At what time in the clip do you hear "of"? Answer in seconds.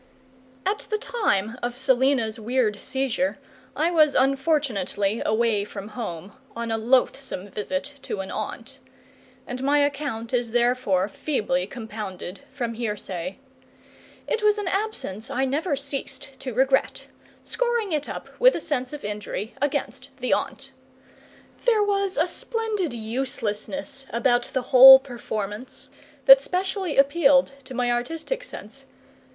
1.61-1.77, 18.93-19.05